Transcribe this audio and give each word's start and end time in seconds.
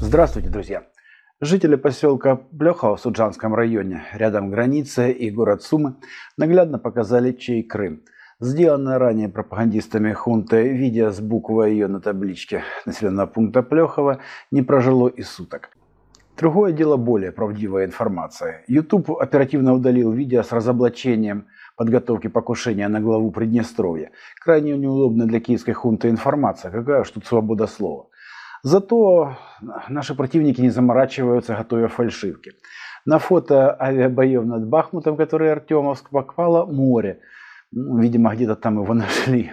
Здравствуйте, 0.00 0.48
друзья! 0.48 0.84
Жители 1.40 1.74
поселка 1.74 2.36
Плехова 2.36 2.96
в 2.96 3.00
Суджанском 3.00 3.54
районе, 3.54 4.04
рядом 4.12 4.50
граница 4.50 5.08
и 5.08 5.30
город 5.30 5.62
Сумы, 5.62 5.96
наглядно 6.36 6.78
показали, 6.78 7.32
чей 7.32 7.62
Крым. 7.62 8.02
Сделанное 8.38 8.98
ранее 8.98 9.28
пропагандистами 9.28 10.12
хунты 10.12 10.68
видео 10.68 11.10
с 11.10 11.20
буквой 11.20 11.72
ее 11.72 11.88
на 11.88 12.00
табличке 12.00 12.62
населенного 12.86 13.26
пункта 13.26 13.62
Плехова 13.62 14.20
не 14.50 14.62
прожило 14.62 15.08
и 15.08 15.22
суток. 15.22 15.70
Другое 16.36 16.72
дело 16.72 16.96
более 16.96 17.30
правдивая 17.30 17.86
информация. 17.86 18.64
YouTube 18.66 19.10
оперативно 19.12 19.72
удалил 19.72 20.10
видео 20.10 20.42
с 20.42 20.50
разоблачением 20.50 21.46
подготовки 21.76 22.26
покушения 22.26 22.88
на 22.88 23.00
главу 23.00 23.30
Приднестровья. 23.30 24.10
Крайне 24.40 24.76
неудобная 24.76 25.26
для 25.26 25.40
киевской 25.40 25.72
хунты 25.72 26.08
информация. 26.08 26.72
Какая 26.72 27.02
уж 27.02 27.10
тут 27.10 27.26
свобода 27.26 27.68
слова. 27.68 28.08
Зато 28.62 29.36
наши 29.88 30.14
противники 30.16 30.60
не 30.60 30.70
заморачиваются, 30.70 31.54
готовя 31.54 31.86
фальшивки. 31.86 32.52
На 33.04 33.18
фото 33.18 33.76
авиабоев 33.80 34.44
над 34.44 34.66
Бахмутом, 34.66 35.16
который 35.16 35.52
Артемовск, 35.52 36.10
попало 36.10 36.66
море. 36.66 37.20
Ну, 37.70 37.98
видимо, 37.98 38.34
где-то 38.34 38.56
там 38.56 38.82
его 38.82 38.94
нашли. 38.94 39.52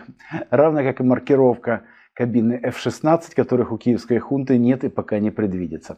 Равно 0.49 0.81
как 0.81 0.99
и 0.99 1.03
маркировка 1.03 1.83
кабины 2.13 2.59
F-16, 2.63 3.35
которых 3.35 3.71
у 3.71 3.77
киевской 3.77 4.19
хунты 4.19 4.57
нет 4.57 4.83
и 4.83 4.89
пока 4.89 5.19
не 5.19 5.31
предвидится. 5.31 5.97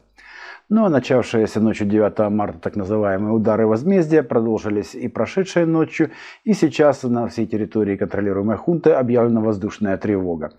Ну 0.70 0.85
а 0.85 0.90
начавшиеся 0.90 1.59
ночью 1.59 1.88
9 1.88 2.31
марта 2.31 2.58
так 2.59 2.76
называемые 2.77 3.34
удары 3.34 3.67
возмездия 3.67 4.23
продолжились 4.23 4.95
и 4.95 5.09
прошедшей 5.09 5.66
ночью, 5.66 6.12
и 6.45 6.53
сейчас 6.53 7.03
на 7.03 7.27
всей 7.27 7.45
территории 7.45 7.98
контролируемой 7.98 8.55
хунты 8.55 8.91
объявлена 8.91 9.41
воздушная 9.41 9.98
тревога. 9.98 10.53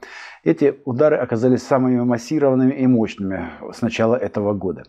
Эти 0.45 0.75
удары 0.85 1.17
оказались 1.17 1.63
самыми 1.63 2.03
массированными 2.03 2.73
и 2.73 2.87
мощными 2.87 3.51
с 3.73 3.81
начала 3.81 4.15
этого 4.15 4.53
года. 4.53 4.85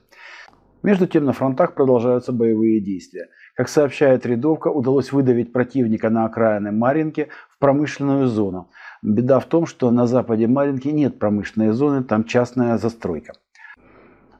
Между 0.83 1.07
тем 1.07 1.23
на 1.23 1.33
фронтах 1.33 1.75
продолжаются 1.75 2.33
боевые 2.33 2.81
действия. 2.81 3.29
Как 3.55 3.69
сообщает 3.69 4.25
рядовка, 4.25 4.67
удалось 4.67 5.13
выдавить 5.13 5.53
противника 5.53 6.09
на 6.09 6.25
окраины 6.25 6.73
Маринки 6.73 7.29
в 7.49 7.57
промышленную 7.59 8.27
зону. 8.27 8.69
Беда 9.01 9.39
в 9.39 9.45
том, 9.45 9.65
что 9.65 9.89
на 9.91 10.07
западе 10.07 10.45
Маринки 10.47 10.89
нет 10.89 11.17
промышленной 11.19 11.71
зоны, 11.71 12.03
там 12.03 12.25
частная 12.25 12.77
застройка. 12.77 13.33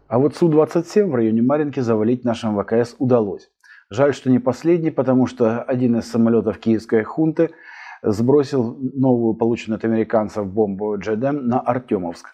А 0.07 0.19
вот 0.19 0.35
Су-27 0.35 1.07
в 1.07 1.15
районе 1.15 1.41
Маринки 1.41 1.79
завалить 1.79 2.23
нашим 2.23 2.61
ВКС 2.61 2.95
удалось. 2.99 3.49
Жаль, 3.89 4.13
что 4.13 4.29
не 4.29 4.37
последний, 4.37 4.91
потому 4.91 5.25
что 5.25 5.63
один 5.63 5.97
из 5.97 6.09
самолетов 6.09 6.59
киевской 6.59 7.03
хунты 7.03 7.51
сбросил 8.03 8.77
новую 8.93 9.33
полученную 9.33 9.77
от 9.77 9.85
американцев 9.85 10.45
бомбу 10.45 10.95
Джедем 10.99 11.47
на 11.47 11.59
Артемовск. 11.59 12.27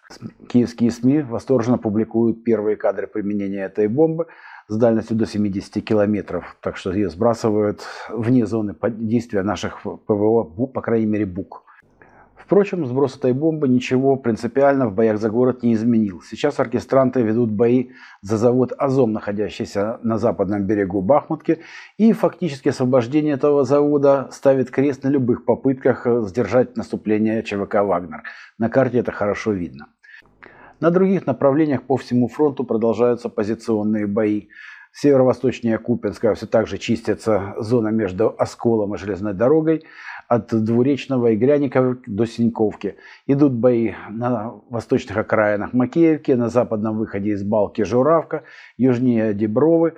Киевские 0.49 0.91
СМИ 0.91 1.21
восторженно 1.21 1.77
публикуют 1.77 2.43
первые 2.43 2.75
кадры 2.75 3.07
применения 3.07 3.63
этой 3.63 3.87
бомбы 3.87 4.27
с 4.67 4.75
дальностью 4.75 5.15
до 5.15 5.25
70 5.25 5.81
километров. 5.85 6.57
Так 6.61 6.75
что 6.75 6.91
ее 6.91 7.09
сбрасывают 7.09 7.83
вне 8.09 8.45
зоны 8.45 8.75
действия 8.97 9.43
наших 9.43 9.81
ПВО, 9.83 10.43
по 10.43 10.81
крайней 10.81 11.05
мере, 11.05 11.25
БУК. 11.25 11.63
Впрочем, 12.51 12.85
сброс 12.85 13.15
этой 13.15 13.31
бомбы 13.31 13.69
ничего 13.69 14.17
принципиально 14.17 14.89
в 14.89 14.93
боях 14.93 15.19
за 15.19 15.29
город 15.29 15.63
не 15.63 15.73
изменил. 15.73 16.21
Сейчас 16.21 16.59
оркестранты 16.59 17.21
ведут 17.21 17.49
бои 17.49 17.91
за 18.21 18.35
завод 18.35 18.73
«Азом», 18.77 19.13
находящийся 19.13 20.01
на 20.03 20.17
западном 20.17 20.67
берегу 20.67 21.01
Бахмутки, 21.01 21.59
и 21.97 22.11
фактически 22.11 22.67
освобождение 22.67 23.35
этого 23.35 23.63
завода 23.63 24.27
ставит 24.33 24.69
крест 24.69 25.05
на 25.05 25.07
любых 25.07 25.45
попытках 25.45 26.05
сдержать 26.27 26.75
наступление 26.75 27.41
ЧВК 27.41 27.75
«Вагнер». 27.75 28.23
На 28.57 28.67
карте 28.67 28.97
это 28.97 29.13
хорошо 29.13 29.53
видно. 29.53 29.87
На 30.81 30.91
других 30.91 31.25
направлениях 31.25 31.83
по 31.83 31.95
всему 31.95 32.27
фронту 32.27 32.65
продолжаются 32.65 33.29
позиционные 33.29 34.07
бои. 34.07 34.49
Северо-восточнее 34.93 35.77
Купинска 35.77 36.33
все 36.33 36.47
так 36.47 36.67
же 36.67 36.77
чистится 36.77 37.53
зона 37.57 37.89
между 37.89 38.35
Осколом 38.37 38.95
и 38.95 38.97
железной 38.97 39.33
дорогой 39.33 39.83
от 40.27 40.47
Двуречного 40.53 41.27
и 41.27 41.35
Гряникова 41.35 41.97
до 42.05 42.25
Синьковки. 42.25 42.97
Идут 43.25 43.53
бои 43.53 43.93
на 44.09 44.51
восточных 44.69 45.17
окраинах 45.17 45.73
Макеевки, 45.73 46.31
на 46.31 46.49
западном 46.49 46.97
выходе 46.97 47.31
из 47.31 47.43
Балки 47.43 47.83
Журавка, 47.83 48.43
южнее 48.77 49.33
Дебровы. 49.33 49.95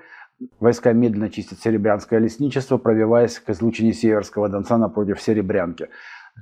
Войска 0.59 0.93
медленно 0.93 1.29
чистят 1.29 1.59
Серебрянское 1.59 2.19
лесничество, 2.19 2.77
пробиваясь 2.77 3.39
к 3.39 3.49
излучине 3.49 3.93
Северского 3.93 4.49
Донца 4.49 4.77
напротив 4.77 5.21
Серебрянки. 5.21 5.89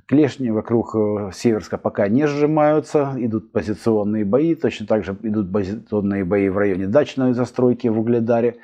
Клешни 0.06 0.50
вокруг 0.50 0.94
э, 0.96 1.30
Северска 1.34 1.76
пока 1.76 2.08
не 2.08 2.26
сжимаются, 2.26 3.12
идут 3.16 3.52
позиционные 3.52 4.24
бои, 4.24 4.54
точно 4.54 4.86
так 4.86 5.04
же 5.04 5.16
идут 5.22 5.52
позиционные 5.52 6.24
бои 6.24 6.48
в 6.48 6.56
районе 6.56 6.86
дачной 6.86 7.34
застройки 7.34 7.88
в 7.88 7.98
Угледаре 7.98 8.56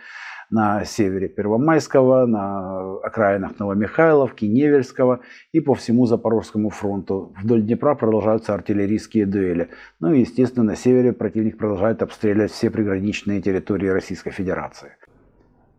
на 0.51 0.85
севере 0.85 1.29
Первомайского, 1.29 2.27
на 2.27 2.97
окраинах 3.03 3.59
Новомихайловки, 3.59 4.47
Невельского 4.47 5.21
и 5.53 5.61
по 5.61 5.75
всему 5.75 6.07
Запорожскому 6.07 6.71
фронту. 6.71 7.35
Вдоль 7.43 7.63
Днепра 7.63 7.95
продолжаются 7.95 8.55
артиллерийские 8.55 9.27
дуэли. 9.27 9.69
Ну 10.01 10.13
и, 10.13 10.21
естественно, 10.21 10.65
на 10.65 10.77
севере 10.77 11.13
противник 11.13 11.59
продолжает 11.59 12.03
обстреливать 12.03 12.53
все 12.53 12.71
приграничные 12.71 13.43
территории 13.43 13.89
Российской 13.89 14.31
Федерации. 14.31 14.93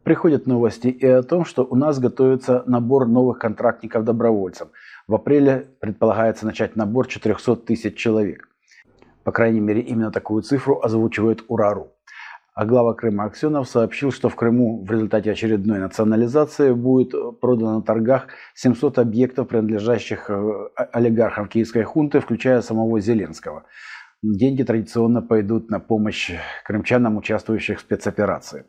Приходят 0.03 0.47
новости 0.47 0.87
и 0.87 1.05
о 1.05 1.23
том, 1.23 1.45
что 1.45 1.63
у 1.63 1.75
нас 1.75 1.99
готовится 1.99 2.63
набор 2.65 3.07
новых 3.07 3.39
контрактников-добровольцев. 3.39 4.69
В 5.07 5.15
апреле 5.15 5.67
предполагается 5.79 6.45
начать 6.45 6.75
набор 6.75 7.07
400 7.07 7.55
тысяч 7.57 7.95
человек. 7.97 8.47
По 9.23 9.31
крайней 9.31 9.59
мере, 9.59 9.81
именно 9.81 10.11
такую 10.11 10.41
цифру 10.41 10.79
озвучивает 10.81 11.43
УРАРУ. 11.47 11.91
А 12.55 12.65
глава 12.65 12.93
Крыма 12.93 13.25
Аксенов 13.25 13.69
сообщил, 13.69 14.11
что 14.11 14.27
в 14.27 14.35
Крыму 14.35 14.83
в 14.83 14.91
результате 14.91 15.31
очередной 15.31 15.79
национализации 15.79 16.73
будет 16.73 17.13
продано 17.39 17.75
на 17.75 17.81
торгах 17.81 18.27
700 18.55 18.99
объектов, 18.99 19.47
принадлежащих 19.47 20.29
э, 20.29 20.69
олигархам 20.91 21.47
киевской 21.47 21.83
хунты, 21.83 22.19
включая 22.19 22.61
самого 22.61 22.99
Зеленского. 22.99 23.63
Деньги 24.21 24.63
традиционно 24.63 25.21
пойдут 25.21 25.69
на 25.69 25.79
помощь 25.79 26.31
крымчанам, 26.65 27.15
участвующих 27.15 27.77
в 27.77 27.81
спецоперации. 27.81 28.65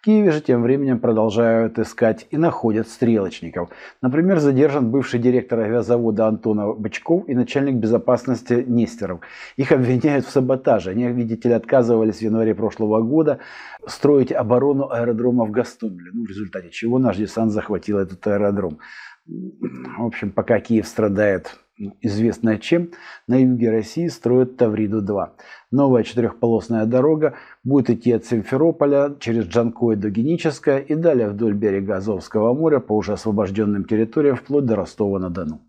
В 0.00 0.02
Киеве 0.02 0.30
же 0.30 0.40
тем 0.40 0.62
временем 0.62 0.98
продолжают 0.98 1.78
искать 1.78 2.26
и 2.30 2.38
находят 2.38 2.88
стрелочников. 2.88 3.68
Например, 4.00 4.38
задержан 4.38 4.90
бывший 4.90 5.20
директор 5.20 5.60
авиазавода 5.60 6.26
Антона 6.26 6.72
Бычков 6.72 7.28
и 7.28 7.34
начальник 7.34 7.74
безопасности 7.74 8.64
Нестеров. 8.66 9.20
Их 9.58 9.72
обвиняют 9.72 10.24
в 10.24 10.30
саботаже. 10.30 10.92
Они, 10.92 11.06
видите 11.08 11.50
ли, 11.50 11.54
отказывались 11.54 12.16
в 12.16 12.22
январе 12.22 12.54
прошлого 12.54 13.02
года 13.02 13.40
строить 13.86 14.32
оборону 14.32 14.88
аэродрома 14.90 15.44
в 15.44 15.50
Гастомеле. 15.50 16.12
Ну, 16.14 16.24
в 16.24 16.28
результате 16.30 16.70
чего 16.70 16.98
наш 16.98 17.18
десант 17.18 17.52
захватил 17.52 17.98
этот 17.98 18.26
аэродром. 18.26 18.78
В 19.26 20.06
общем, 20.06 20.30
пока 20.32 20.60
Киев 20.60 20.86
страдает 20.88 21.58
известная 22.00 22.58
чем, 22.58 22.90
на 23.26 23.40
юге 23.40 23.70
России 23.70 24.08
строят 24.08 24.56
Тавриду-2. 24.60 25.30
Новая 25.70 26.02
четырехполосная 26.02 26.86
дорога 26.86 27.34
будет 27.64 27.90
идти 27.90 28.12
от 28.12 28.24
Симферополя 28.24 29.14
через 29.18 29.46
Джанкой 29.46 29.96
до 29.96 30.10
Геническое 30.10 30.78
и 30.78 30.94
далее 30.94 31.28
вдоль 31.28 31.54
берега 31.54 31.96
Азовского 31.96 32.54
моря 32.54 32.80
по 32.80 32.96
уже 32.96 33.12
освобожденным 33.12 33.84
территориям 33.84 34.36
вплоть 34.36 34.66
до 34.66 34.76
Ростова-на-Дону. 34.76 35.60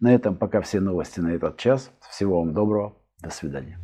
На 0.00 0.14
этом 0.14 0.36
пока 0.36 0.60
все 0.60 0.80
новости 0.80 1.20
на 1.20 1.32
этот 1.32 1.56
час. 1.58 1.90
Всего 2.10 2.40
вам 2.40 2.54
доброго. 2.54 2.94
До 3.22 3.30
свидания. 3.30 3.78